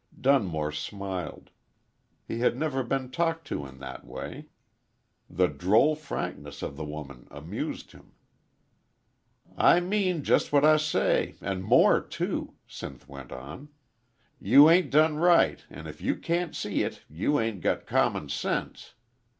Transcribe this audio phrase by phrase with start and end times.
[0.19, 1.51] Dunmore smiled.
[2.27, 4.47] He had never been talked to in that way.
[5.29, 8.13] The droll frankness of the woman amused him.
[9.55, 13.69] "I mean jest what I say an' more too," Sinth went on.
[14.39, 18.95] "You 'ain't done right, an' if you can't see it you 'ain't got common sense.